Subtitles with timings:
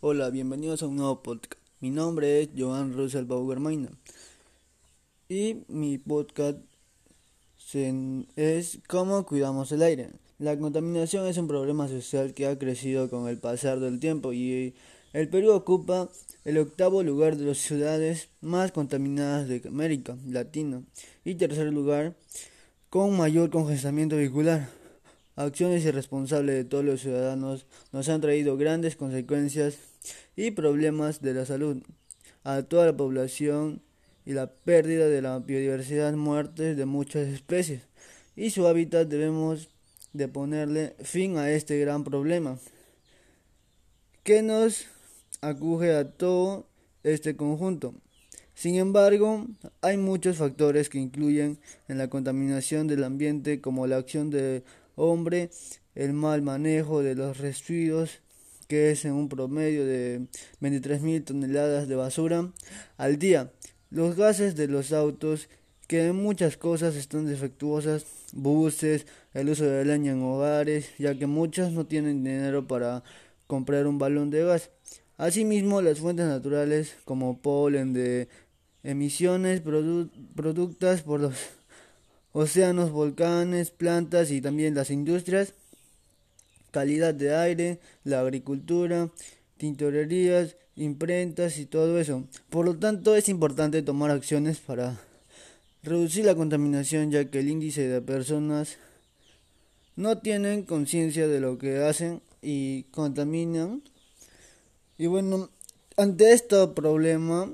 [0.00, 1.60] Hola, bienvenidos a un nuevo podcast.
[1.80, 3.90] Mi nombre es Joan Russell Baugermaina
[5.28, 6.58] y mi podcast
[8.36, 10.10] es ¿Cómo cuidamos el aire?
[10.38, 14.76] La contaminación es un problema social que ha crecido con el pasar del tiempo y
[15.14, 16.08] el Perú ocupa
[16.44, 20.80] el octavo lugar de las ciudades más contaminadas de América Latina
[21.24, 22.14] y tercer lugar
[22.88, 24.68] con mayor congestionamiento vehicular
[25.34, 29.87] acciones irresponsables de todos los ciudadanos nos han traído grandes consecuencias
[30.36, 31.82] y problemas de la salud
[32.44, 33.82] a toda la población
[34.24, 37.82] y la pérdida de la biodiversidad, muertes de muchas especies
[38.36, 39.68] y su hábitat debemos
[40.12, 42.58] de ponerle fin a este gran problema
[44.22, 44.86] que nos
[45.40, 46.68] acuje a todo
[47.02, 47.94] este conjunto.
[48.54, 49.46] Sin embargo,
[49.80, 51.58] hay muchos factores que incluyen
[51.88, 54.62] en la contaminación del ambiente como la acción de
[54.96, 55.50] hombre,
[55.94, 58.20] el mal manejo de los residuos,
[58.68, 60.28] que es en un promedio de
[60.60, 62.52] 23.000 toneladas de basura
[62.96, 63.50] al día,
[63.90, 65.48] los gases de los autos,
[65.86, 71.26] que en muchas cosas están defectuosas, buses, el uso de leña en hogares, ya que
[71.26, 73.02] muchos no tienen dinero para
[73.46, 74.70] comprar un balón de gas.
[75.16, 78.28] Asimismo, las fuentes naturales como polen de
[78.82, 81.34] emisiones productas por los
[82.32, 85.54] océanos, volcanes, plantas y también las industrias,
[86.78, 89.10] calidad de aire, la agricultura,
[89.56, 92.22] tintorerías, imprentas y todo eso.
[92.50, 95.00] Por lo tanto, es importante tomar acciones para
[95.82, 98.76] reducir la contaminación ya que el índice de personas
[99.96, 103.82] no tienen conciencia de lo que hacen y contaminan.
[104.98, 105.50] Y bueno,
[105.96, 107.50] ante este problema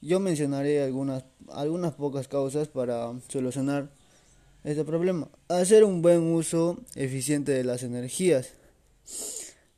[0.00, 3.90] yo mencionaré algunas algunas pocas causas para solucionar
[4.66, 5.28] este problema.
[5.48, 8.50] Hacer un buen uso eficiente de las energías.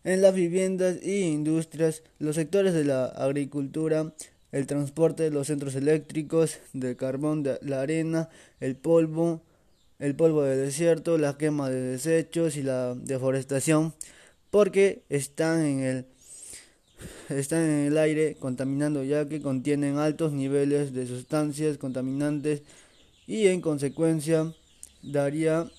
[0.03, 4.14] En las viviendas y industrias, los sectores de la agricultura,
[4.50, 8.30] el transporte, los centros eléctricos, del carbón, de la arena,
[8.61, 9.42] el polvo,
[9.98, 13.92] el polvo de desierto, la quema de desechos y la deforestación,
[14.51, 16.07] porque están en el
[17.29, 22.63] están en el aire contaminando ya que contienen altos niveles de sustancias contaminantes
[23.27, 24.52] y en consecuencia
[25.03, 25.70] daría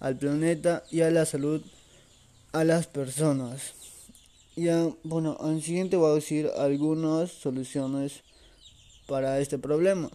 [0.00, 1.62] al planeta y a la salud
[2.52, 3.74] a las personas.
[4.56, 8.22] Ya, bueno, al siguiente voy a decir algunas soluciones
[9.06, 10.10] para este problema.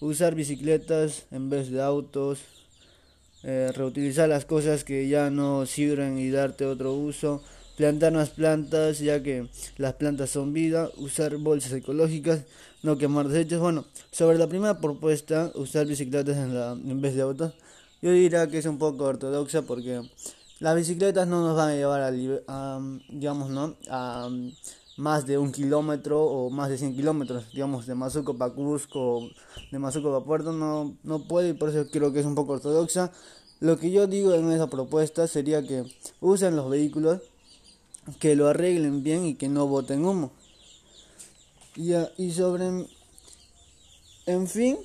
[0.00, 2.40] Usar bicicletas en vez de autos,
[3.42, 7.42] eh, reutilizar las cosas que ya no sirven y darte otro uso,
[7.76, 12.44] plantar más plantas ya que las plantas son vida, usar bolsas ecológicas,
[12.82, 13.60] no quemar desechos.
[13.60, 17.52] Bueno, sobre la primera propuesta, usar bicicletas en, la, en vez de autos,
[18.04, 20.02] yo diría que es un poco ortodoxa porque
[20.60, 22.10] las bicicletas no nos van a llevar a,
[23.08, 23.76] digamos, ¿no?
[23.88, 24.28] a
[24.98, 29.30] más de un kilómetro o más de 100 kilómetros, digamos, de Mazuco para Cusco,
[29.72, 32.52] de Mazuco para Puerto, no, no puede y por eso creo que es un poco
[32.52, 33.10] ortodoxa.
[33.60, 35.84] Lo que yo digo en esa propuesta sería que
[36.20, 37.22] usen los vehículos
[38.20, 40.30] que lo arreglen bien y que no boten humo.
[41.74, 42.86] Y, y sobre,
[44.26, 44.76] en fin,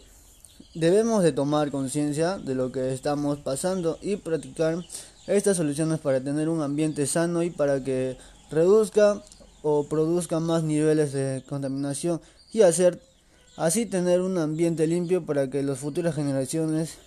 [0.74, 4.84] debemos de tomar conciencia de lo que estamos pasando y practicar
[5.28, 8.18] estas soluciones para tener un ambiente sano y para que
[8.52, 9.24] reduzca
[9.62, 12.22] o produzca más niveles de contaminación
[12.52, 13.02] y hacer
[13.58, 16.98] así tener un ambiente limpio para que las futuras generaciones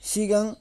[0.00, 0.56] sigan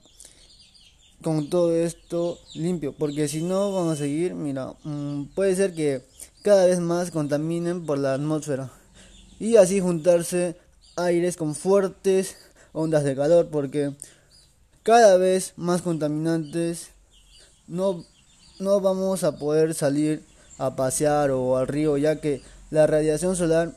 [1.22, 6.02] con todo esto limpio, porque si no vamos a seguir, mira, mm, puede ser que
[6.42, 8.72] cada vez más contaminen por la atmósfera
[9.38, 10.56] y así juntarse
[11.00, 12.38] aires con fuertes
[12.74, 13.94] ondas de calor, porque
[14.84, 16.90] cada vez más contaminantes
[17.68, 18.06] no,
[18.60, 20.24] no vamos a poder salir
[20.58, 23.76] a pasear o al río, ya que la radiación solar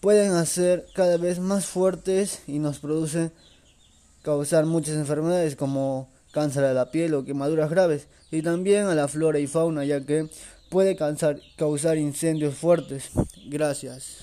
[0.00, 3.30] pueden hacer cada vez más fuertes y nos produce
[4.22, 9.08] causar muchas enfermedades como cáncer de la piel o quemaduras graves, y también a la
[9.08, 10.28] flora y fauna, ya que
[10.68, 13.10] puede causar, causar incendios fuertes.
[13.48, 14.14] Gracias.